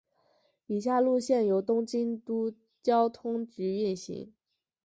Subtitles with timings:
[0.65, 2.51] 以下路线由东京都
[2.81, 4.33] 交通局运行。